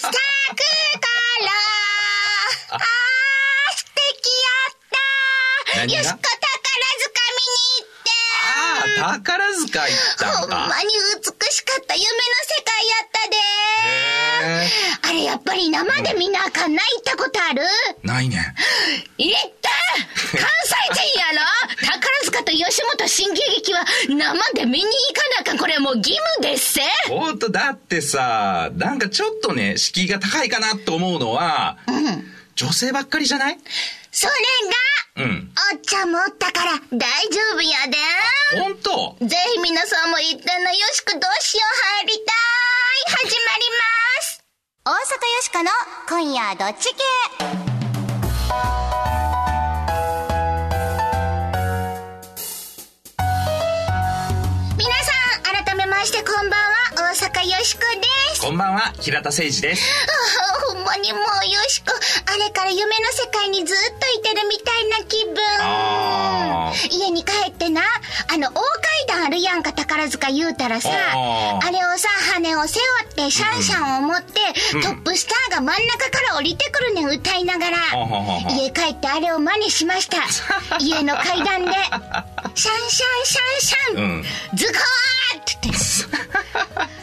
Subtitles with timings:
[0.00, 1.06] 咲くか
[1.42, 1.50] ら、
[2.70, 6.37] あー、素敵やったよしこ
[8.98, 10.56] 宝塚行ったほんんか。
[10.68, 12.10] まに美しかった夢の
[12.44, 13.36] 世界やったで。
[15.08, 17.62] あれやっぱり生で見なあかんな行ったことある？
[18.02, 18.36] ないね。
[18.38, 18.42] ん。
[19.22, 19.68] 行った！
[20.38, 20.46] 関
[20.92, 21.38] 西人やろ？
[21.86, 24.16] 宝塚と吉本新喜劇は生
[24.54, 25.58] で見に行かなあかん。
[25.58, 26.74] これはもう義務です。
[26.74, 31.78] せほんと、だってさ、なんかちょっとね、敷居が高いかなと思うのは、
[32.56, 33.58] 女性ばっかりじゃない？
[34.10, 34.36] それが、
[35.18, 35.50] うん。
[35.74, 37.98] おっちゃんもおったから大丈夫やで。
[38.62, 39.16] ほんと？
[39.20, 40.78] ぜひ皆さんも行ってなよ。
[40.92, 42.24] しくどうしよう入りたい。
[43.26, 44.44] 始まります。
[44.84, 45.00] 大阪よ
[45.42, 45.70] しこの
[46.08, 47.02] 今夜どっち系？
[54.76, 56.76] 皆さん改めましてこんばんは。
[56.94, 59.84] 大阪よしこですこんばんは、平田誠二です。
[60.06, 61.92] あほんまにもうよしこ
[62.26, 65.34] あれから夢の世界にずっといてるみたいな気分。
[65.60, 68.62] あ家に帰ってなあの大階
[69.08, 74.32] 段あるやんか宝塚言うたらさあれをさ羽を背負ってシャンシャンを持って、
[74.82, 77.76] トップスターが真ん中から降りてくるねん歌いながら。
[78.56, 80.18] 家帰ってあれを真似しました。
[80.78, 81.72] 家の階段で。
[81.72, 81.86] シャ
[82.52, 84.24] ンシャンシャンシャン、うん。
[84.54, 85.78] ズコーって言って。
[85.80, 86.97] 3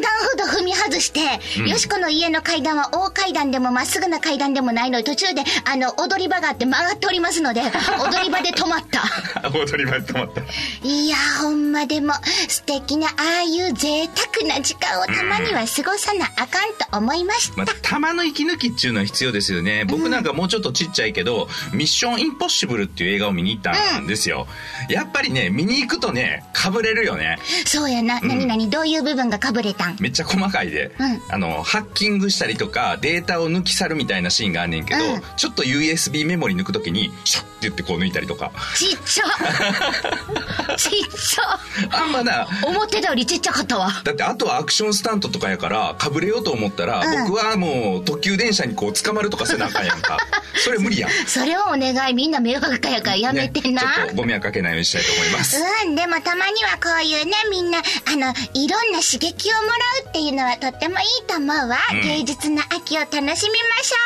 [0.00, 1.20] 段ほど踏み外して、
[1.68, 7.62] よしこの家の階段は大階段でもまっすぐな階段でもないので途中であの踊り場があって曲がっておりますので
[8.00, 9.02] 踊り場で止まった
[9.50, 10.40] 踊り場に止まった。
[10.86, 12.14] いやほんまでも
[12.48, 19.84] 素敵なああいう贅沢な時間をたまには過ごさなあかんと思いました、まあ、たまの息抜きっていうのは必要ですよね。
[19.86, 24.46] 僕なんかもうちょっとちっちゃいけど、ミッションインポッシブルっていう映画を見に行ったんですよ。
[24.88, 27.38] やっぱりね、見に行くとね、かぶれるよね。
[27.66, 29.79] そうやな、何々どういう部分がかぶれた？
[29.88, 35.22] んめっちゃ細かいで、うんあの、ハッキングしたりとか、データを抜き去るみたいなシーンがあんねんけど、うん。
[35.36, 38.52] ちょっと USB メモリ抜くときに、シャッって言ってこう抜いたりとか。
[38.74, 39.24] ちっちゃ。
[40.76, 41.60] ちっちゃ。
[41.90, 43.90] あんまな、思ってたよりちっちゃかったわ。
[44.02, 47.24] だってあとはアクションスタントとかやから、かぶれようと思ったら、うん。
[47.28, 50.18] 僕はもう特急電車にこう捕まるとかせなあかんやんか。
[50.64, 51.10] それ無理やん。
[51.26, 52.14] それをお願い。
[52.14, 55.58] みんな迷惑かやからやめてな、ねちょっとご迷惑かけないようにしたいと思います。
[55.86, 57.82] うん、でもたまにはこういうね、みんな、あ
[58.16, 61.78] の、いろんな刺激をもらうっていうのはとってもいいと思うわ。
[61.92, 63.96] うん芸術の秋を楽しみましょ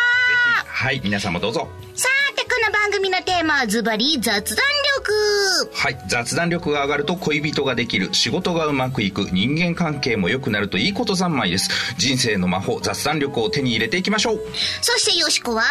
[0.63, 0.67] う。
[0.67, 1.69] はい、皆さんもどうぞ。
[1.95, 4.65] さて、この番組のテーマはズバリ雑談
[4.99, 5.71] 力。
[5.73, 5.99] はい。
[6.09, 11.71] 雑談力が上がると恋人ができる、仕事がうまくいく、人間関係も良くなるといいこと三昧です。
[11.97, 14.41] 人生の魔法、雑談力を手に入れていきましょう。
[14.83, 15.63] そしてよしこは、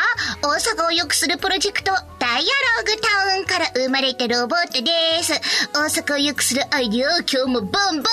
[0.41, 2.41] 大阪を良くするプロジェクト、ダイアロ
[2.85, 5.33] グタウンから生まれてるロボットです。
[5.73, 8.03] 大阪を良くするアイディアを今日もボンボン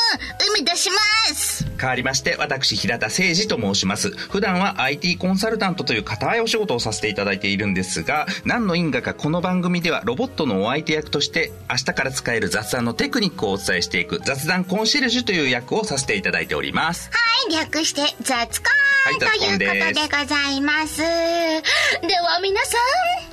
[0.55, 0.97] 生み出しま
[1.35, 1.70] す。
[1.81, 4.11] 変わりまして、私、平田誠二と申します。
[4.11, 17.11] 普段は IT コンサルタントという固いお仕事をさせていただいているんですが、何の因果かこの番組ではロボットのお相手役として、明日から使える雑談のテクニックをお伝えしていく、雑談コンシェルジュという役をさせていただいております。
[17.13, 17.19] は
[17.49, 18.69] い、略して雑コ
[19.05, 20.99] はいンということでございます。
[20.99, 23.31] では皆さん、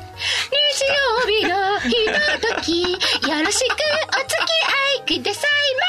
[0.49, 1.89] 日曜日のひ
[2.39, 4.47] ととき、よろしくお付き
[5.09, 5.86] 合いくださいませ。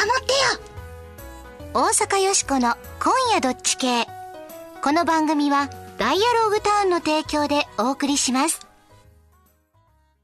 [0.00, 1.74] ハモってよ。
[1.74, 4.06] 大阪よしこの今夜どっち系。
[4.82, 5.68] この番組は
[5.98, 8.66] ダイアローグタウンの提供でお送りします。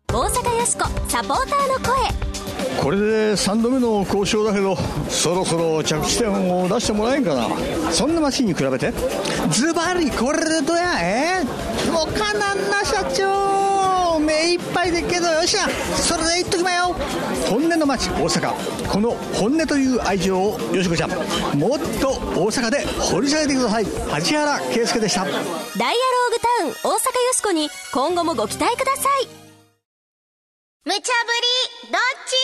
[0.08, 2.82] 大阪よしこサポーターの声。
[2.82, 4.76] これで3度目の交渉だけど
[5.10, 7.46] そろそろ着地点を出してもらえんかな。
[7.92, 8.94] そんなマシンに比べて。
[9.50, 11.44] ズバリこれでどうやえ
[11.92, 13.65] もうかなんな社長
[14.26, 16.94] 目いっぱいでけどよっしゃそれで言っときまよ。
[17.48, 18.52] 本音の街大阪。
[18.90, 21.10] この本音という愛情をよしこちゃん
[21.58, 23.86] もっと大阪で掘り下げてください。
[23.86, 25.24] 梶原圭介でした。
[25.24, 27.00] ダイアローグタウン大阪よ
[27.32, 29.28] しこに今後もご期待ください。
[30.84, 32.36] 無茶ぶりドッジ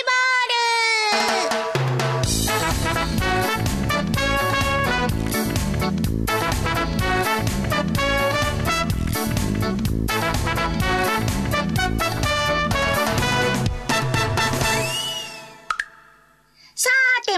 [1.50, 1.61] ボール。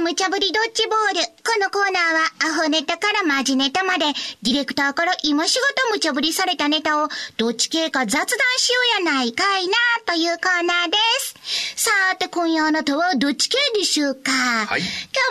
[0.05, 1.21] 無茶ぶりドッジボール。
[1.43, 4.05] このコーナーは、アホネタからマジネタまで、
[4.43, 7.09] ディレクターから今しごと無茶ぶりされたネタを、
[7.39, 8.27] どっち系か雑談
[8.59, 9.73] しようやないかいな、
[10.05, 11.85] というコーナーです。
[11.85, 14.89] さーて、今夜あなたはどっち系でしょうかはい今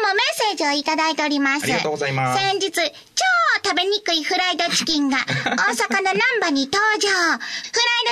[0.08, 1.66] 日もメッセージをいただいております。
[1.66, 2.82] ありがとうございます先日、超
[3.64, 7.10] 食べにくいフライドチキンが、大阪の難波に登場。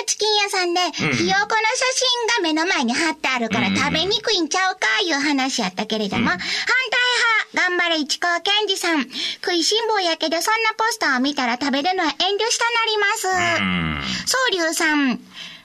[0.06, 6.48] チキン屋さんで、ひよこの写真が目の前に貼ってあるから食べにくいんちゃうか、いう話やったけれども、反対
[7.54, 9.04] 派、頑張れ市川健二さん。
[9.44, 14.32] 食いしん坊やけど、そんなポスターを見たら食べるのは遠慮したなります。
[14.32, 15.20] 総龍さん。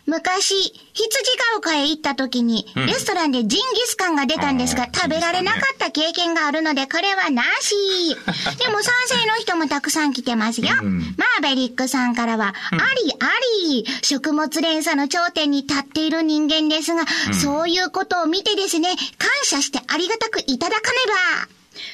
[0.06, 1.08] 昔、羊
[1.53, 7.75] ヶ丘へ行った時に、レストランでジンギスカンが出たんですが、食べられなかった経験があるので、これはなし。
[8.58, 10.69] でも賛成の人もたくさん来てますよ。
[11.17, 13.29] マーベリックさんからは、ありあ
[13.64, 17.05] り、食物連鎖の頂点に立っている人間ですが、
[17.43, 20.99] そういうことを見てですね、感謝してありがたくいただかね
[21.43, 21.49] ば。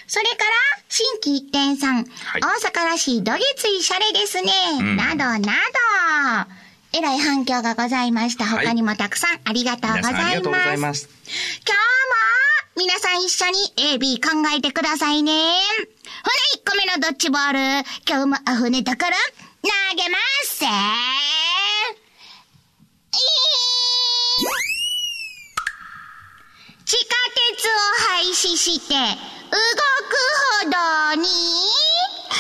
[0.06, 2.40] それから、新規一点さん、はい。
[2.42, 4.96] 大阪らしいどぎついシャレですね、ん。
[4.96, 6.61] などなど、
[6.94, 8.44] えらい反響がございました。
[8.44, 10.12] はい他にもたくさんありがとうございます。
[10.12, 11.08] 皆さんありがとうございます。
[11.66, 11.74] 今
[12.76, 15.32] 日も、皆さん一緒に A、B 考えてくださいね。
[15.32, 15.56] ほな、
[16.56, 17.58] 1個目のドッジボール。
[18.06, 19.16] 今日もアホネタから
[19.62, 20.68] 投げますせー
[26.84, 27.04] 地下
[27.56, 27.78] 鉄を
[28.10, 29.58] 廃止して、動
[30.08, 30.16] く
[30.64, 31.26] 歩道に、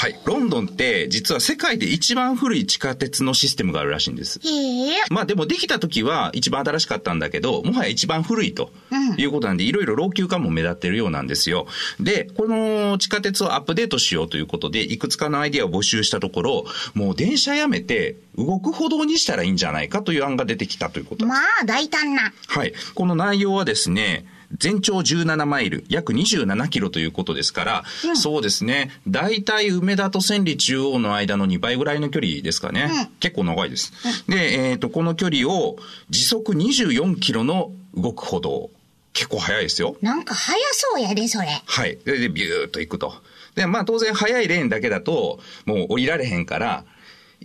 [0.02, 0.18] はい。
[0.24, 4.40] ロンドンって、実は世界で一番古い地下鉄のシステムがあるらしいんです。
[4.42, 4.96] へえ。
[5.10, 11.68] まあでもできた時は一番新しかったんだけど、もはや一番古いとうんいうことなんで、いろいろ老朽化も目立ってるようなんですよ。
[12.00, 16.64] で、この地下鉄をアップデートしようということで、いくつかのアイデアを募集したところ、
[16.94, 22.32] もう電車やめて動く歩道にしたらいいんじゃないかという案が出てきたということまあ、大胆な。
[22.48, 22.72] はい。
[22.96, 24.26] この内容はですね、
[24.58, 27.84] 全長17マイル、約27キロということですから、
[28.14, 32.90] そうですね、大体梅田と千里中央の間の2倍ぐらいの距離ですかね。
[32.90, 33.92] うん結構長いです。
[34.28, 35.76] で、えっ、と、この距離を
[36.10, 38.70] 時速24キロの動く歩道。
[39.12, 39.96] 結構速いですよ。
[40.00, 41.62] なんか早そうやで、それ。
[41.64, 41.98] はい。
[42.04, 43.14] で、でビューっと行くと。
[43.54, 46.84] で、まあ当然速いレーンだけだと、もう降りられへんから、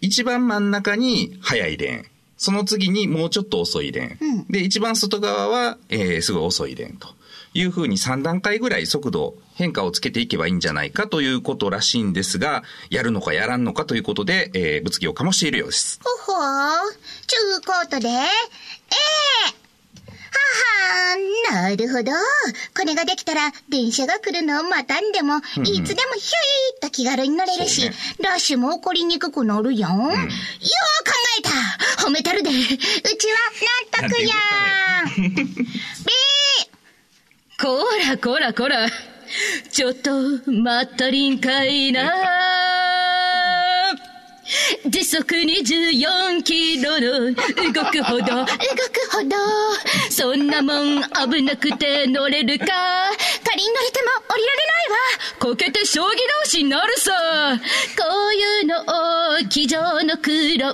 [0.02, 2.06] 一番真ん中に速いレーン。
[2.38, 4.38] その次にもうちょっと遅いレーン。
[4.38, 7.18] うんで、一番外側は、えー、すごい遅いレーンと。
[7.54, 16.00] いうふうに3段階ぐらい速度変化をつけていけばいいんじゃないかということらしいんですが、やるのかやらんのかということで、えー、物議を醸しているようです。
[16.04, 16.46] ほほー、
[17.26, 19.68] ちゅうことで、ええ
[20.48, 22.12] ははなるほど。
[22.78, 29.92] これができたら、電車が来るのを待たんでも、いつでもひゅいーっと気軽に乗れるし、ねラッシュも起こりにくくなるやん。
[29.92, 30.18] よう考
[31.40, 31.50] えた
[32.08, 32.72] 褒めたるでうちは
[33.92, 34.34] 納得や
[35.04, 35.44] ん !B!
[37.60, 38.88] こらこらこら。
[39.70, 40.12] ちょっと、
[40.50, 42.14] 待ったりんかいな。
[44.86, 47.36] 時速24キロの動
[47.92, 48.56] くほど、動く
[49.12, 49.36] ほど。
[50.18, 52.66] そんなもん危なくて乗れるか？
[52.66, 54.98] 仮に乗れても降りられないわ。
[55.40, 57.12] こけて将棋倒しになるさ。
[57.96, 58.84] こういうのを、
[59.48, 60.74] 机上の黒、う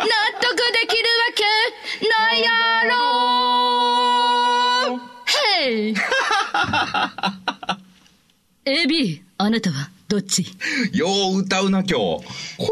[0.00, 0.10] 納
[0.40, 1.44] 得できるわけ
[2.08, 2.50] ないや
[2.90, 2.96] ろ
[5.54, 5.94] へい
[8.64, 10.44] エビ、あなたはどっち？
[10.92, 11.94] よう歌うな今日。
[11.94, 12.22] こ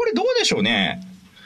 [0.05, 0.99] れどうでしょうね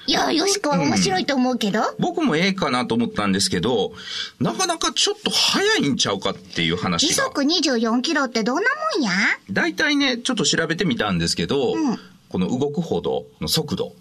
[0.09, 1.81] いや、よしこは面白いと思うけど？
[1.99, 3.93] 僕もええかなと思ったんですけど、
[4.39, 7.09] なかなかちょっと早いんちゃうかっていう話が。
[7.09, 8.61] 時速24キロってどんな
[8.97, 9.11] もんや？
[9.51, 13.93] 大体ね、ちょっと調べてみたんですけど、うんこの動く歩道の速度、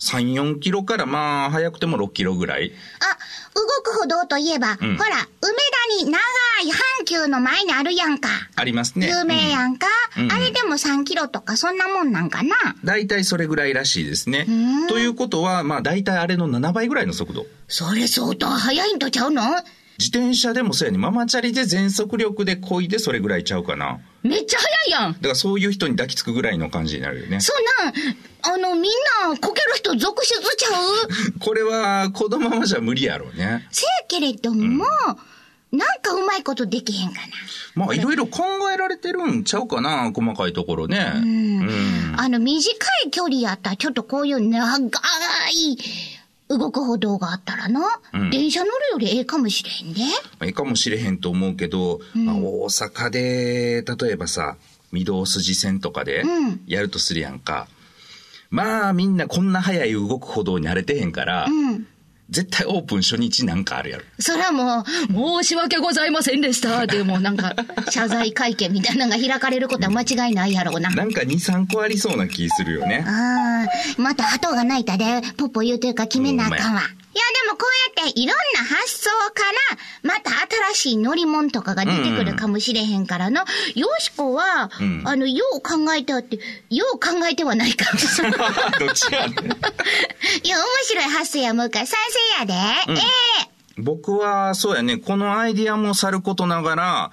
[0.00, 2.72] 3、4キロからまあ、早くても6キロぐらい。
[3.00, 5.10] あ、動く歩道といえば、うんほら、
[5.42, 5.52] 梅
[5.98, 6.22] 田に長い
[7.00, 8.28] 阪急の前にあるやんか。
[8.56, 9.08] ありますね。
[9.08, 9.86] 有名やんか、
[10.18, 12.54] うんあれでも3キロとかそんなもんなんかな。
[12.84, 14.86] 大体それぐらいらしいですねん。
[14.88, 17.46] ということは、まあ大体あれの7倍ぐらいの速度。
[17.68, 19.42] それ相当速いんとちゃうの？
[20.00, 24.00] 自転車でもそうやね、ママチャリで全速力で漕いでそれぐらいちゃうかな。
[24.22, 27.38] めっちゃ早いやんだからそういう人に抱きつくぐらいの感じになるよね。
[27.40, 27.94] そんなん、
[28.66, 28.92] あの、みん
[29.30, 31.38] なこける人続出ちゃう？
[31.38, 33.68] これは、このままじゃ無理やろうね。
[33.70, 34.86] せやけれども、
[35.72, 37.26] なんかうまいことできへんかな。
[37.76, 38.42] まあ、いろいろ考
[38.74, 41.12] えられてるんちゃうかな、細かいところね。
[41.14, 42.14] うん。
[42.18, 42.70] あの、短
[43.06, 45.78] い距離やったら、ちょっとこういう長い
[46.50, 47.80] 動く歩道があったらな、
[48.12, 50.00] うん電車乗るよりええかもしれへんで。
[50.00, 50.06] ま
[50.40, 54.56] あ、いいかもしれへんと思うけど、まあ、大阪で、例えばさ、
[54.92, 57.68] 御堂筋線とかでうんやるとするやんか。
[58.50, 61.86] まあ、みんなこんな速い動く歩道に慣れてへんから、うん。
[62.30, 64.04] 絶対オープン初日なんかあるやろ。
[64.18, 66.86] そらもう、申し訳ございませんでした。
[66.86, 67.54] でもなんか、
[67.90, 70.90] 謝罪会見みたいなのが開かれることは間違いないやろうな。
[70.90, 73.04] なんか2、3個ありそうな気するよね。
[73.06, 76.82] ああ、また鳩が鳴いたで、ポッポ言うてるか決めなあかんわ。
[77.12, 79.42] いや、でもこうやっていろんな発想か
[80.04, 80.30] ら、また
[80.72, 83.40] 新しい乗り物とかが出てくるかもしれへんからの、
[83.74, 86.38] よしこは、うんあの、よう考えてあって、
[86.70, 87.86] よう考えてはないか。
[88.78, 89.30] どっちやねん。
[90.44, 91.98] いや、面白い発想や思うから賛
[92.46, 92.92] 成やで。
[92.92, 93.02] うんえ
[93.46, 93.50] え
[93.82, 97.10] 僕は、そうやね、このアイディアもさることながら、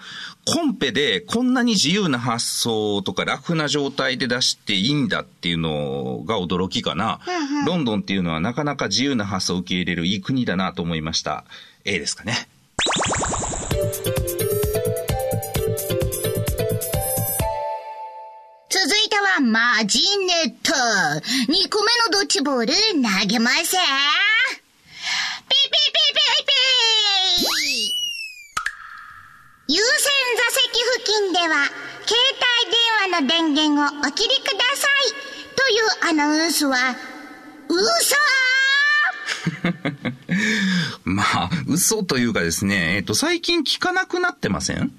[0.48, 7.20] コンペでこんなに自由な発想とか楽な状態で出していいんだっていうのが驚きかな。
[7.66, 11.44] ロンドンっていうのはなかなか自由な発想を受け入れるいい国だなと思いました。
[11.84, 12.48] A ですかね。
[18.70, 20.72] 続いてはマジネット。
[20.72, 23.66] 2個目のドッジボール投げません。
[23.66, 27.98] ピピピピピ
[29.68, 31.66] 優先座席付近では、
[32.06, 32.18] 携
[32.64, 34.92] 帯電話の電源をお切りください。
[35.56, 36.96] というアナウンスは、
[37.70, 38.16] 嘘
[41.04, 44.92] まあ、嘘というかですね、えっと、最近聞かなくなってません？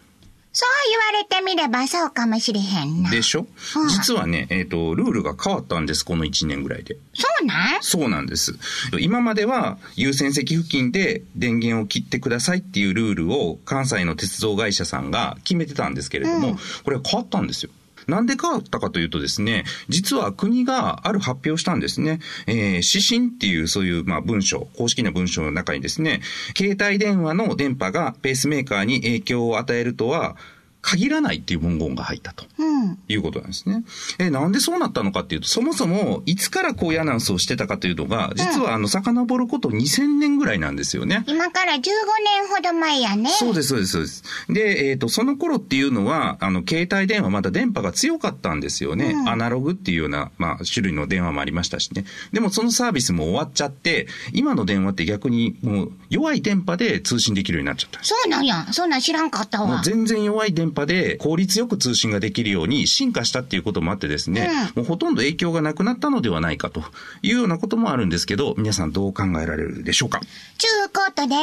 [0.53, 3.11] そう言われてみればそうかもしれへんな。
[3.11, 3.47] でしょ？
[3.77, 6.97] うん実はね、えっと、ルールが変わったんです、この1年ぐらいで。
[7.15, 7.83] そうなん？
[7.83, 8.59] そうなんです。
[8.99, 17.71] 今までは優先席付近で電源を切ってくださいっていうルールを関西の鉄道会社さんが決めてたんですけれども、これは変わったんですよ。
[18.09, 22.21] なんで変わったかというとですね、実は国がある発表をしたんですね。
[22.47, 26.21] えー指針っていうそういうまあ文章、公式な文章の中にですね、
[26.57, 30.37] 携帯電話の電波がペースメーカーに影響を与えるとは
[30.81, 32.45] 限らないっていう文言が入ったと。
[32.59, 32.99] うん。
[33.09, 33.85] いうことなんですね。
[34.19, 41.25] え、なんでそうなったのかっていうと、そもそも、いつからこういうアナウンスをしてたかというのが、実はあの、遡ること2000年ぐらいなんですよね。
[41.27, 43.31] 今から15年ほど前やね。
[43.31, 44.23] そうです、そうです、そうです。
[44.49, 49.15] で、えっ、と、その頃っていうのは、あの、携帯電話まだ電波が強かったんですよね。
[49.27, 52.05] アナログっていうような、まあ、種類の電話もありましたしね。
[52.33, 58.11] でも、そのサービスも終わっちゃって、今の電話って逆に、もう、弱い電波で通信できるようになっちゃったんです。
[58.11, 58.67] そうなんや。
[58.73, 59.67] そんなん知らんかったわ。
[59.67, 66.83] もう全然弱い電波で効率よく通信ができるように進化したっていうこともあってですね、もうほとんど影響がなくなったのではないかと
[67.23, 70.21] いうようなこともあるんですけど、皆さんどう考えられるでしょうか？
[70.59, 71.35] ちゅうことで、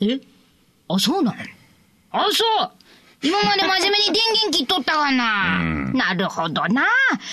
[0.00, 0.20] え？
[0.88, 1.38] あ、そうなの？
[2.10, 2.70] あ、そう
[3.22, 5.60] 今まで真面目に電源切っとったがな。
[5.94, 6.86] なるほどな。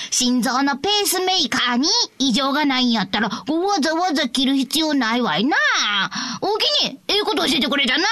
[0.09, 3.43] 心臓のペースメーカーに異常がないんやったら、わ
[3.81, 5.57] ざわざ切る必要ないわいな。
[6.39, 8.05] おおきに、ええこと教えてくれたな。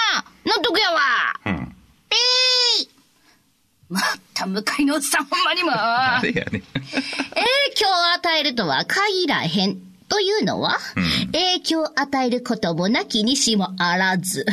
[0.44, 1.00] 納得やわ。
[1.46, 1.76] うん。
[2.10, 2.90] ピー
[3.88, 4.02] ま
[4.40, 5.72] た向かいのおっさんほんまにも。
[5.74, 6.50] あれやね。
[6.52, 6.62] 影
[7.76, 9.82] 響を与えるとは限らへん。
[10.08, 10.80] というのは、
[11.32, 14.44] 影響を与えることもなきにしもあらず。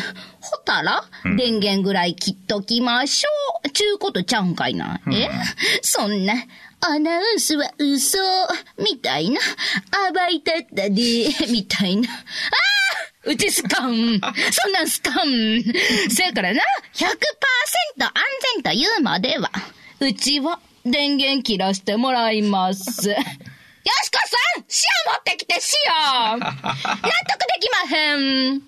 [0.40, 1.02] ほたら、
[1.38, 3.28] 電源ぐらい切っときましょ
[3.64, 3.71] う。
[3.71, 5.00] ちゅうことちゃうんかいな。
[5.11, 5.31] え？
[5.81, 6.35] そんな、
[6.81, 8.19] アナウンスは嘘、
[8.78, 9.40] みたいな。
[10.12, 10.90] 暴いたったで、
[11.50, 12.11] みたいな。
[12.11, 12.75] ああ
[13.26, 14.21] うちスカン。
[14.52, 15.62] そんなんスカン。
[16.11, 16.61] せやからな、
[16.95, 17.06] 100%
[18.04, 18.12] 安
[18.54, 19.50] 全というまでは、
[20.00, 23.11] うちは電源切らせてもらいます。
[23.11, 24.18] よしこ
[24.54, 24.66] さん塩
[25.12, 25.54] 持ってきて
[26.35, 28.16] 塩 納得できまへん
[28.56, 28.61] !AB、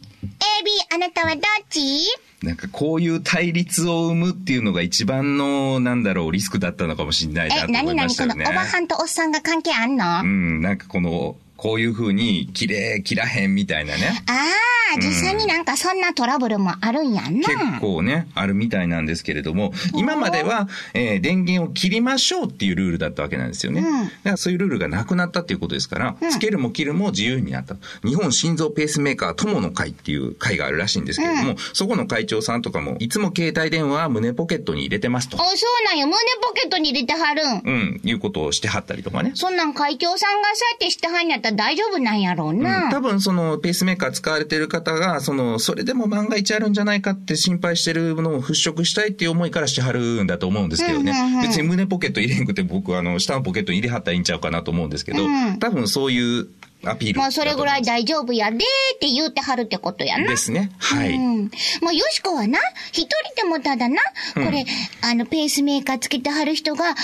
[0.95, 2.07] あなたはどっち？
[2.43, 8.45] なんかこういう対立を生むっていうのが一番の、なんだろう、リスクだったのかもしれないなえ、と思ないましたよね。
[8.45, 14.23] このおばはんとおっさんが関係あんの、あうん、なんかこの、こういう風に、綺麗、切らへんみたいなね。
[14.29, 17.49] あ、実際になんかそんなトラブルもあるんやんな。
[17.49, 23.83] 結構ね、あるみたいなんですけれども、今までは、えー電源を切りましょうっていうルールだったわけなんですよね。
[23.83, 27.77] だからそういうルールがなくなったっていうことですから、つけるも切るも自由になった。
[28.05, 35.37] 日本心臓ペースメーカー友の会っていう会があるらしいんですけれども、そこの会長さんとかも、いつも携帯電話は胸ポケットに入れてますと。
[35.37, 35.45] お、そ
[35.83, 36.07] うなんや。
[36.07, 37.59] 胸ポケットに入れてはるん。
[37.59, 39.33] うん、いうことをしてはったりとかね。
[39.35, 42.91] そんなん会長さんがそうやってしてはんやったら大丈夫なんやろううんな。
[42.91, 51.13] 多分そのペースメーカー使われてる方が、その、それでも万が一あるんじゃないかって心配してるのを払拭したいっていう思いからしてはるんだと思うんですけどね。
[51.13, 56.49] うんうんうん別に胸ポケット入れんくて僕はあの、下のポケットに入れはったらいいんちゃうかなと思うんですけど、うん多分そういう
[56.85, 58.61] アピールまあそれぐらいだ大丈夫やでっ
[59.01, 60.29] て言うてはるってことやな。
[60.29, 60.71] ですね。
[60.79, 61.15] はい。
[61.15, 61.51] うん。
[61.83, 62.59] まあ、よしこはな、
[62.93, 64.01] 一人でもただな、
[64.35, 64.65] これ、
[65.03, 66.95] あの、ペースメーカーつけてはる人が、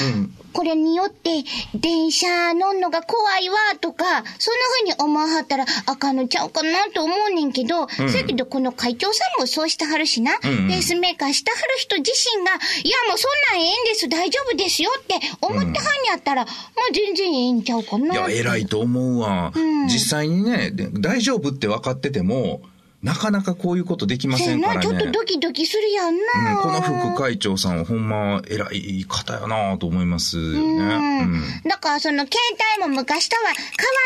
[0.54, 1.42] これによって、
[1.74, 4.24] 電車乗んのが怖いわ、とか、そんな
[4.68, 15.72] 風に思わはったら、あかんのちゃうかなと思うねんけど、そやけど、この会長さんもそうしてはるしな、んうんペースメーカーしてはる人自身が、いや、もうそんなんええんです、大丈夫ですよって思ってはん
[16.08, 16.54] やったら、まあ、
[16.92, 18.14] 全然ええんちゃうかな。
[18.14, 19.52] いや、偉いと思うわ。
[19.86, 22.62] 実際にね、で大丈夫って分かってても、
[23.04, 24.80] なかなかこういうことできませんからね。
[24.80, 26.56] ちょっとドキドキするやんな。
[26.56, 30.58] うん、この副会長さんはほんま偉い方やなと思いますよね。
[30.58, 32.36] うんうんだからその携
[32.78, 33.56] 帯も昔とは変わ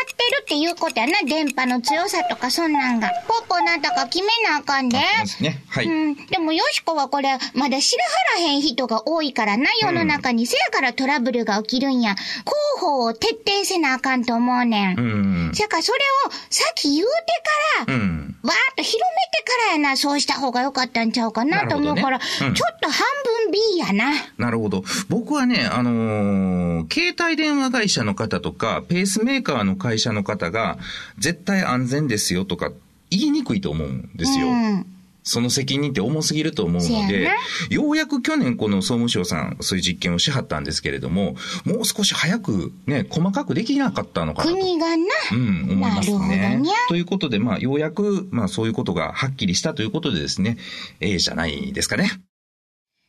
[0.03, 1.13] ってるっていうことやな。
[1.25, 3.09] 電波の強さとかそんなんが。
[3.27, 4.97] ポッポなんとか決めなあかんで。
[4.97, 5.63] ですね。
[5.69, 5.85] はい。
[5.85, 6.15] うん。
[6.27, 10.45] でも、よしこはこれ、まだ知らはらへん人が多いからな、世の中に。
[10.45, 12.15] せやからトラブルが起きるんや。
[12.15, 12.45] 広
[12.79, 14.99] 報を徹底せなあかんと思うねん。
[14.99, 15.01] う
[15.49, 15.51] ん。
[15.53, 18.28] せやからそれを先言うてから、うん。
[18.41, 23.05] わーっと広めてからやな、そうした方がよかったんちゃうかなと思うから、ねうんちょっと半
[23.45, 24.13] 分 B やな。
[24.37, 24.83] なるほど。
[25.09, 30.77] 僕はね、あのー携帯電話会社の方とか、ペースメーカーの会社の方が、
[31.17, 32.71] 絶対安全ですよとか、
[33.09, 34.47] 言いにくいと思うんですよ。
[34.47, 34.85] うん。
[35.29, 37.29] その責任って重すぎると思うので
[37.69, 44.57] ようやく去年この総務省さん、そういう実験をしはったんですけれども、もう少し早くね、細かくできなかったのかなと。
[44.57, 45.05] 国がな。
[45.31, 46.63] うん、思いますなるほどね。
[46.87, 50.57] ということで、まあ、ようやく、まあ、そういうことがはっきりしたということでですね、
[50.99, 52.21] ええじゃないですかね。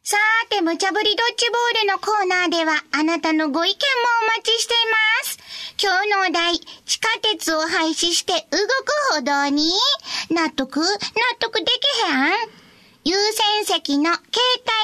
[0.02, 3.78] さーて、無茶ぶりドッジボールのコーナーでは、あなたのご意見も
[4.22, 5.09] お待ちしています。
[5.82, 8.68] 今日のお題、地下鉄を廃止して動く
[9.14, 9.72] 歩道に、
[10.28, 10.84] 納得納
[11.38, 11.70] 得でき
[12.12, 12.60] へん。
[13.02, 14.20] 優先席の携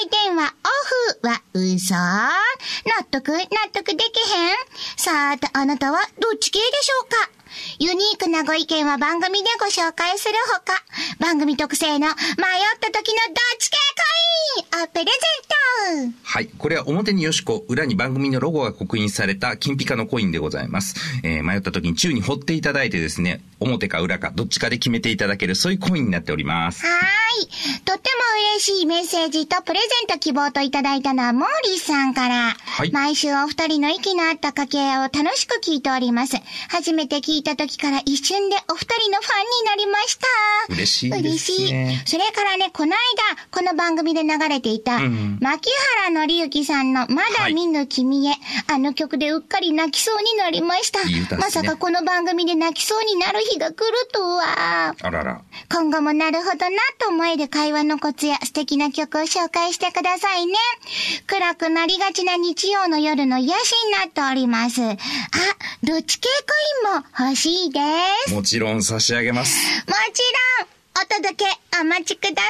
[0.01, 1.95] 帯電話オフは嘘。
[1.95, 3.37] 納得納
[3.75, 4.57] 得できへん。
[4.97, 7.31] さーて、あなたはどっち系でしょうか？
[7.79, 10.83] ユニークなご意見は番組でご紹介するほか、
[11.19, 12.15] 番組特製の迷っ
[12.81, 15.13] た時のどっち系コインをプレゼン
[16.13, 16.47] トはい。
[16.59, 20.97] これは表によしこ、裏に番組のロゴが刻印された金ピカのコインでございます。
[21.23, 26.85] えー迷った時に宙に掘っていただいてですね、表か裏かどっちかで決めていただける、そういうコインになっております。
[26.85, 27.47] はーい。
[27.85, 32.57] とっても嬉しいメッセージとプレゼント希望といただいたのはモーリーさんから。
[32.65, 36.37] はい毎週お二人の息の合った掛け合いを楽しく聞いております。
[36.69, 40.27] 初めて聞いた時から一瞬でお二人のファンになりました。
[40.69, 42.07] 嬉しいですね嬉しい。
[42.07, 42.99] それからね、この間、
[43.53, 45.71] この番組で流れていた、ん牧
[46.11, 48.35] 原紀之さんのまだ見ぬ君へ、
[48.67, 51.03] あの曲でうっかり泣きそうになりました。
[51.03, 54.95] いいねまさかこの番組で泣きそうになる日が来るとは。
[55.01, 55.43] あらら。
[55.73, 60.55] 今後もなるほどなと思える会話のコツや素敵な曲を紹介してくださいね。
[61.27, 64.83] 暗くなりがちな日曜の夜の癒しになっております。
[64.83, 64.97] あ、
[65.83, 66.29] どっち系
[66.83, 67.81] コインも欲しいで
[68.29, 68.35] す。
[68.35, 69.57] もちろん差し上げます。
[69.89, 70.23] もち
[70.61, 70.69] ろん、
[71.03, 71.47] お届け
[71.81, 72.45] お待ちくださいね。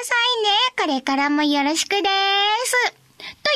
[0.78, 2.94] これからもよろしくです。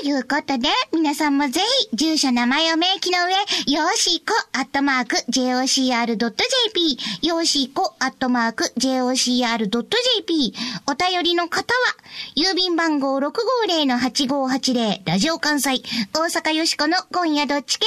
[0.00, 10.54] ということで、皆さんもぜひ、住所名前を明記の上、よーしーこ、アットマーク、jocr.jp、よーしーこ、アットマーク、jocr.jp、
[10.86, 11.96] お便りの方は、
[12.34, 15.82] 郵便番号650-8580、ラジオ関西、
[16.14, 17.86] 大阪よしこの今夜どっち系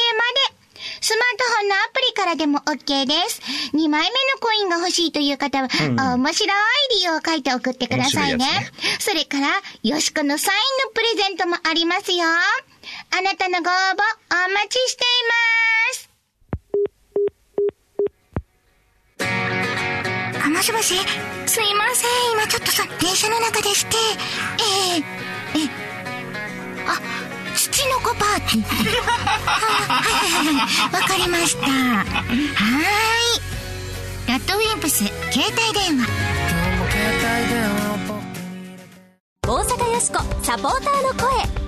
[0.52, 0.63] まで、
[1.02, 3.42] スマートフォンのアプリからでも OK です。
[3.74, 5.70] 2枚目のコインが欲しいという方は、
[6.18, 6.58] 面白い
[6.98, 8.46] 理由を書いて送ってくださいね。
[8.46, 8.48] いや
[9.00, 12.26] それから、よしこのサインのプレゼントもありますよ。
[12.26, 14.02] あなたのご応募
[14.48, 15.08] お待ちしてい
[19.20, 19.30] ま
[20.40, 20.46] す。
[20.46, 20.96] あ、もしもし？
[21.46, 22.10] すいません。
[22.34, 23.96] 今ちょっとさ、電車の中でして。
[24.96, 25.04] ええ
[25.66, 25.70] え
[26.86, 27.00] あ、
[28.04, 28.64] 土の子パーティー。
[28.64, 29.14] は
[29.48, 30.94] はいはいはいはい。
[30.94, 31.68] わかりました。
[31.68, 32.34] はー
[34.28, 34.30] い。
[34.30, 36.08] ラッドウィンプス、携帯電話。
[39.46, 41.63] 大阪よしこサポーターの声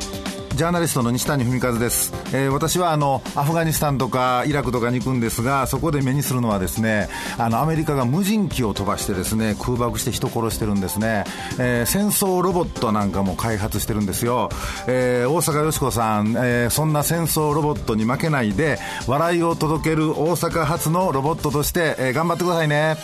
[0.55, 11.25] ジャーナリストの西谷文和です、えー私はあのアフガニスタンとかイラクとかに行くんですがそこで目にするのはですねあのアメリカが無人機を飛ばしてですね空爆して人殺してるんですね、
[11.59, 14.49] えー戦争ロボットなんかも開発してるんですよ、
[14.87, 22.95] えー大阪よしこさん、えーそんな戦争ロボットに負けないで笑いを届ける大阪発のロボットとして、えー頑張ってくださいね。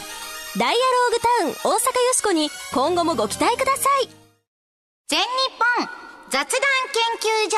[0.57, 4.09] ダイアローグタウン大阪よしこに今後もご期待ください。
[5.07, 5.25] 全日
[6.07, 6.47] 本雑談
[6.93, 7.57] 研究所。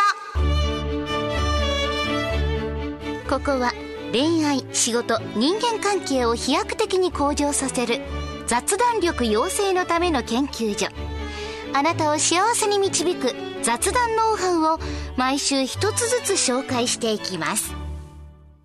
[3.29, 3.71] ここは
[4.11, 8.01] 恋愛仕事人間関係を飛躍的に向上させる
[8.47, 10.87] 雑談力養成のための研究所。
[11.71, 14.79] あなたを幸せに導く雑談ノウハウを
[15.17, 17.75] 毎週一つずつ紹介していきます。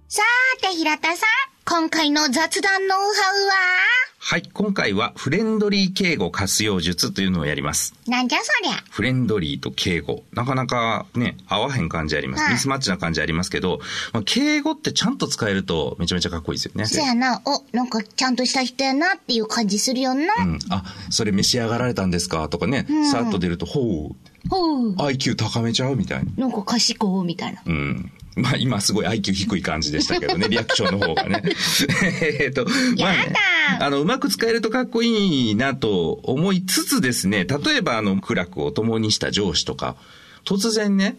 [0.08, 1.28] さーて平田さん
[1.66, 4.07] 今回の雑談ノウハウは？
[4.20, 4.42] はい。
[4.52, 7.94] 今回はフレンドリー敬語活用術というのをやります。
[8.08, 10.24] なんじゃそりゃフレンドリーと敬語。
[10.32, 12.42] なかなかね、合わへん感じあります。
[12.42, 13.78] はいミスマッチな感じありますけど、
[14.12, 16.86] まあ、敬語ってちゃんと使えるとめちゃめちゃかっこいいですよね。
[16.86, 20.58] そやなおなんかちゃんとした人やなっていう感じするよな、うん。
[20.70, 24.94] あ、それ召し上がられたんですかとかね、さっと出ると、ほう、ほう。
[24.96, 26.32] IQ 高めちゃうみたいな。
[26.36, 27.62] なんか賢いみたいな。
[27.64, 28.12] うん。
[28.36, 31.42] まあ今すごい IQ 低い感じでしたけどね、 リアクションの方がね。
[32.40, 32.66] えっと、
[32.98, 33.34] まあね。
[33.80, 39.96] あの、うまく使えるとかっこいいなと思いつつですね、例えばあの、苦楽を共にした上司とか、
[40.44, 41.18] 突然ね、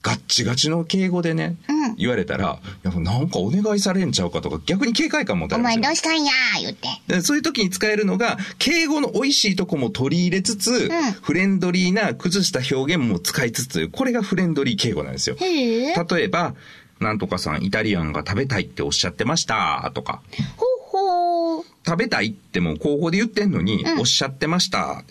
[0.00, 6.32] ガッチガチの敬語でね、うん言われたら、いやなんかお願いされんちゃうかとか、逆に警戒感持たおれるんですよ前どうしたんや？
[6.60, 6.88] 言って。
[7.08, 10.90] でそういう時に使えるのが、敬語の美味しいとこも取り入れつつ、ん
[11.22, 15.36] フレンドリーな崩した表現も使いつつ、これがフレンドリー敬語なんですよ。
[15.40, 16.54] 例えば、
[17.00, 20.22] なんとかさんイタリアンが食べたいっておっしゃってましたとか、
[20.56, 21.64] ほうほう。
[21.84, 25.04] 食べたいってもう後方で言ってんのに、おっしゃってました。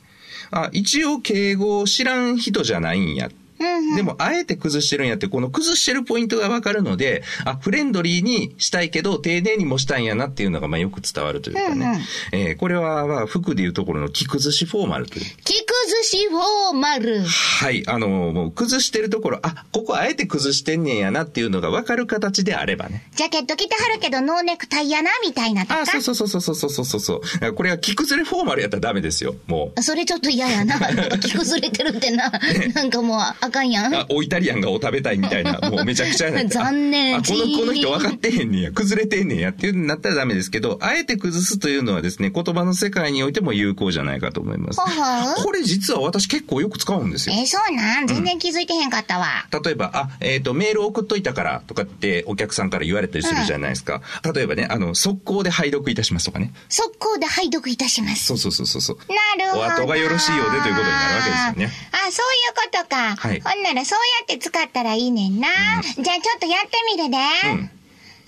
[0.52, 3.30] あ、一応敬語を知らん人じゃないんや。
[3.60, 3.96] うんうん。
[3.96, 11.86] でも、あえて崩してるんやって、この崩してるポイントがわかるので、あ、フレンドリーにしたいけど、丁寧にもしたいんやなっていうのが、まあ、よく伝わるというかね。
[11.86, 12.00] うんうん
[12.32, 15.26] えーこれは、まあ、服でいうところの着崩しフォーマルという。
[15.44, 16.28] 木崩し
[16.74, 17.26] 40。
[17.26, 17.84] はい。
[17.88, 23.04] あの、もう崩してるところ、あ、ここあえて崩してんねんやなっていうのがわかる形であればね。
[23.16, 25.82] ジャケット着てはるけどノーネクタイやな、みたいなとか。
[25.82, 27.54] あ、そうそうそうそうそうそうそう。
[27.54, 29.82] これは着崩れフォーマルやったらダメですよ、もう。
[29.82, 30.80] それちょっと嫌やな。
[31.20, 32.32] 着崩れてるってな。
[32.74, 33.96] なんかもうあかんやん。
[33.96, 35.60] あ、おイタリアンがお食べたいみたいな。
[35.70, 36.50] もうめちゃくちゃやな。
[36.50, 37.16] 残念。
[37.16, 38.72] あ、この、この人分かってへんねんや。
[38.72, 39.50] 崩れてんねんや。
[39.52, 44.80] っていうなったらダメですけど、あえて崩すというのはですね、言葉の世界においても有効じゃないかと思います。
[44.80, 47.36] ははこれ実は私結構よく使うんですよ。
[47.38, 48.08] え、そうなん？
[48.08, 49.48] 全然気づいてへんかったわ。
[49.64, 54.02] 例えば、あ、えっ、と、メール送っといたからとかってお客さんから言われたりするじゃないですか。
[54.34, 56.54] 例えばね、あの、速攻で拝読いたしますとかね。
[56.70, 58.26] 速攻で拝読いたします。
[58.26, 58.98] そうそうそうそうそう。
[59.38, 59.64] なるほど。
[59.64, 61.72] お後がよろしいようでということになるわけですよね。
[61.92, 63.16] あ、そういうことか。
[63.16, 65.48] はいほんならそうやって使ったらいいねんな。
[65.48, 67.18] じゃあちょっとやってみるで。
[67.52, 67.72] うん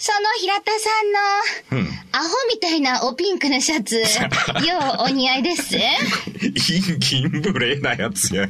[0.01, 3.97] その平田さんの、うんアホみたいなおピンクのシャツ、
[4.65, 5.75] ようお似合いです。
[6.39, 8.47] 銀、銀無礼なやつや。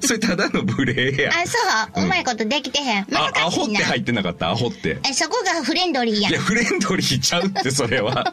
[0.00, 1.32] それただの無礼や。
[1.34, 1.58] あ、そ
[2.00, 2.04] う。
[2.04, 3.06] うまいことできてへん。
[3.10, 3.80] 難あ、アホしいな。
[3.80, 4.50] って入ってなかった？
[4.50, 4.98] アホって。
[5.08, 6.40] え、そこがフレンドリーやいや、。
[6.40, 8.24] フレンドリーちゃうって、それは。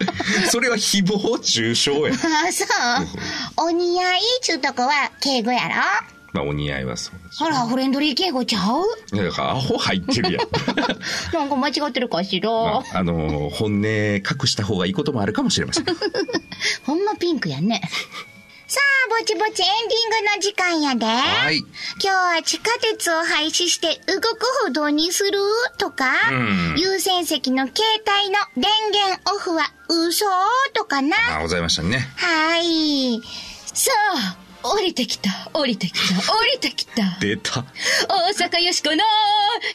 [0.51, 2.11] それは誹謗中傷や。
[2.47, 3.65] あ、そう。
[3.67, 6.20] お似合いちゅうとこは敬語やろ？
[6.33, 7.39] まあ、お似合いはそうです。
[7.43, 8.83] ほら、フレンドリー敬語ちゃう？
[9.13, 10.47] いやだから、アホ入ってるやん。
[11.33, 12.49] なんか間違ってるかしら？
[12.51, 15.85] まあ、あのー本音隠した方がいいこともあるかもしれません。
[16.85, 17.81] ほんまピンクやね。
[18.67, 21.05] さあ、ぼちぼちエンディングの時間やで。
[21.05, 21.57] はい。
[21.57, 21.67] 今
[21.99, 25.37] 日は地下鉄を廃止して動く歩道にする？
[25.77, 30.25] とか、うん優先席の携帯の電源オフは嘘？
[30.73, 31.17] とかな。
[31.39, 32.07] あ、ございましたね。
[32.15, 33.19] はい。
[33.73, 35.99] さあ、降りてきた、降りてきた、
[36.33, 37.01] 降りてきた。
[37.19, 37.65] 出た。
[38.07, 38.97] 大阪よしこの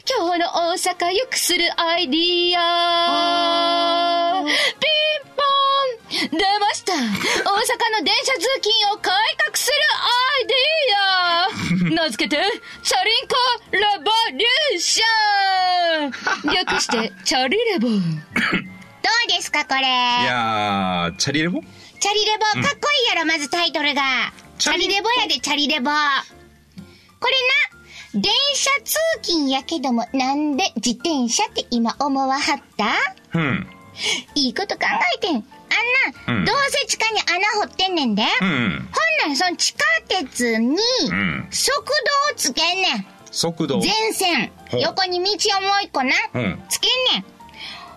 [0.09, 9.13] 今日の大阪よくするアイディアピンポン出ました大阪の電車通勤を改
[9.45, 12.41] 革するアイディア 名付けて、
[12.83, 13.35] チャリンコ
[13.71, 17.89] レボリューション略して、 チャリレボ。
[17.89, 17.99] どう
[19.29, 19.81] ですか、これ？
[19.81, 21.61] いやー、チャリレボ？
[21.99, 24.01] チャリレボ、かっこいいやろ、まずタイトルが。
[24.57, 25.89] チチャリレボやで、チャリレボ。
[25.89, 27.33] これ
[28.13, 32.85] な、電車通勤やけども、なんで自転車って今思わはった？
[33.37, 33.67] うん。
[34.35, 35.35] いいこと考えてん。
[35.35, 38.23] あんな、うんどうせ地下に穴掘ってんねんで。
[38.41, 38.47] うん。
[38.47, 43.05] ほんならその地下鉄にん、速度をつけんねん。
[43.31, 43.79] 速度。
[43.81, 44.51] 全線。
[44.79, 46.15] 横に道をもう一個な。
[46.33, 47.25] うんつけんねん。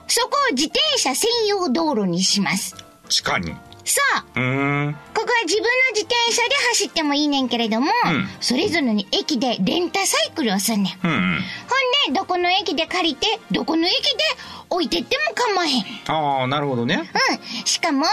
[0.08, 2.74] そこを自転車専用道路にします。
[3.08, 3.54] 地下に。
[3.84, 4.00] そ
[4.36, 4.40] う。
[4.40, 4.92] うーん。
[4.92, 7.90] ここは自分の自転車で走ってもいいねんけれども、ん
[8.40, 10.98] それぞれの駅でレンタサイクルをすんねん。
[11.00, 11.40] ほんうんうん。
[12.06, 14.00] で、どこの駅で借りて、どこの駅で
[14.68, 15.84] 置いてっても構わへん。
[16.08, 17.10] ああ、なるほどね。
[17.30, 17.66] うん。
[17.66, 18.06] しかも、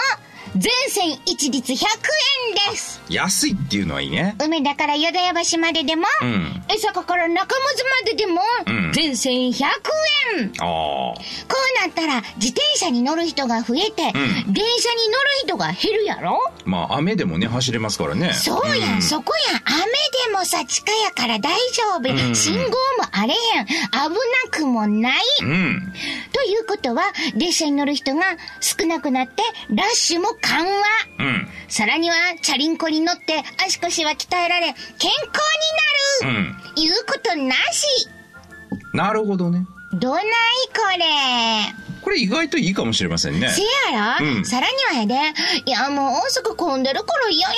[0.56, 3.02] 全線一律100円です。
[3.10, 4.36] 安いっていうのはいいね。
[4.43, 6.63] 梅田から淀屋橋まででも、うん。
[6.70, 9.63] 江坂から中松まででも、うん全線100
[10.38, 10.54] 円。
[10.60, 10.65] ああ。
[10.65, 14.63] こうなったら、自転車に乗る人が増えて、電車に乗る
[15.43, 16.39] 人が減るやろ？
[16.65, 18.34] まあ、雨でもね、走れますからね。
[18.34, 19.62] そうやん、んそこやん。
[19.65, 19.86] 雨
[20.32, 22.13] でもさ、地下やから大丈夫。
[22.32, 22.76] ん信号も
[23.12, 23.65] あれへん。
[23.65, 24.10] 危な
[24.52, 25.22] くもない。
[25.41, 25.93] うん。
[26.34, 27.04] ということは、
[27.36, 28.24] 列車に乗る人が
[28.60, 30.72] 少なくなって、ラッシュも緩和。
[31.20, 31.48] うん。
[31.70, 36.58] さらには、チャリンコに乗って足腰は鍛えられ、健康になる。
[36.76, 36.84] うん。
[36.84, 38.08] いうことなし。
[38.94, 39.66] なるほどね。
[39.94, 41.87] どないこれ。
[42.08, 43.50] これ意外といいかもしれませんね。
[43.50, 43.62] せ
[43.93, 45.13] やろ、うんさらにはやで、
[45.65, 47.56] いやもう大阪混んでるから嫌や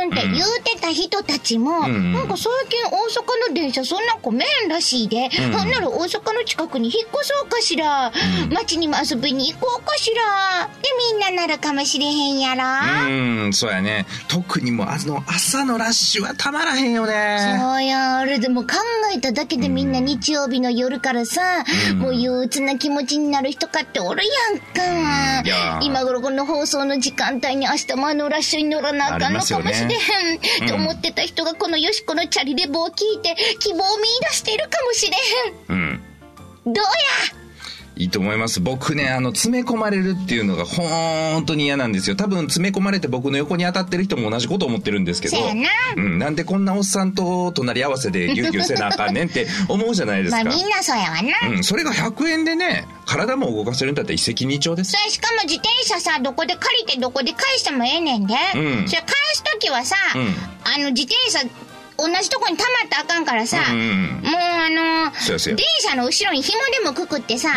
[0.00, 8.10] ねんって言うてた人たちも、んなんか最近大阪の電車そんな混めんらしいで、ほんなら大阪の近くに引っ越そうかしら、
[8.50, 10.70] 街にも遊びに行こうかしら。
[10.80, 13.06] でみんななるかもしれへんやろ。
[13.06, 14.06] うん、そうやね。
[14.28, 17.58] 特にもう、あの、朝のラッシュはたまらへんよね。
[17.60, 18.68] そうや、あれでも考
[19.14, 21.66] えただけでみんな日曜日の夜からさ、
[21.98, 29.66] もう憂鬱な気持ちになる人かっておるやんか今頃この放送の時間帯に明日もあのラッシュに乗らなあかんのかもしれへん。
[29.66, 35.16] ありますよねと思ってた人がこのよしこのチャリレボを聞いて希望を見出しているかもしれ
[35.70, 35.78] うん。
[35.78, 36.72] へん。
[36.72, 37.39] どうや？
[38.00, 38.60] いいと思います。
[38.60, 42.16] 僕ね、あの、詰め込まれるっていうのが本当に嫌なんですよ。
[42.16, 45.36] 多分詰め込まれて僕の横に当たってる人も同じこと思ってるんですけど。
[45.36, 46.18] せやなうん。
[46.18, 50.42] なんでこんなおっさんと隣り合わせでギュッギュッせなあかんねんって思うじゃ ないですか？
[50.44, 51.56] まあみんなそうやわな。
[51.56, 51.62] うん。
[51.64, 55.04] それが100円でね、体も動かせるんだったら一石二鳥ですそ。
[55.04, 58.34] れしかも自転車さ、どこで借りてどこで返してもええねんで。
[58.54, 60.34] うんそれ返すときはさ、うん
[60.64, 61.40] あの自転車、
[62.00, 64.68] 同じとこに溜まったらあかんからさ、うんうんもうあ
[65.08, 67.50] のそうやそうや電車の後ろに紐でもくくってさ、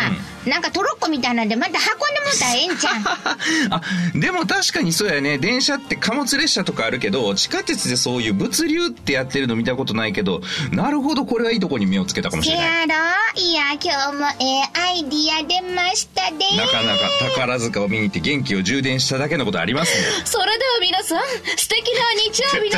[0.46, 1.84] なんかトロッコみたいなんでまた運んで
[2.20, 2.94] もらったらええんちゃう？
[3.70, 3.82] あ、
[4.14, 5.38] でも確かにそうやね。
[5.38, 10.40] 電車って貨物列車とかあるけど、地下鉄でそういう物流ってやってるの見たことないけど、
[10.72, 12.88] なるほど、これはいいとこに目をつけたかもしせれない。
[12.88, 12.94] や
[13.34, 13.40] ろ？
[13.40, 14.44] いや、今日もえ
[14.78, 16.56] えアイディア出ましたで。
[16.56, 20.04] なかなか宝塚を見に行って元気を充電しただけのことありますね。
[20.24, 21.18] それでは皆さん、
[21.56, 22.00] 素敵な
[22.32, 22.70] 日曜日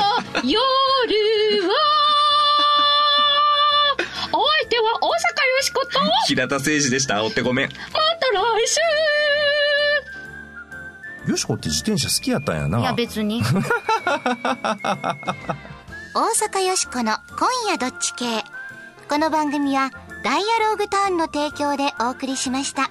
[0.44, 0.64] の夜を、
[4.32, 5.12] お相手は大阪よ
[5.62, 7.24] しこと、ま平田誠二でした。
[7.24, 7.68] おってごめん。
[7.68, 7.78] た来
[8.68, 8.80] 週
[11.30, 12.80] よしこって自転車好きやったんやな。
[12.80, 13.42] いや別に。
[16.14, 18.44] 大阪よしこの今夜どっち系。
[19.08, 19.90] この番組は
[20.22, 22.90] ダイアローグターンの提供でお送りしました。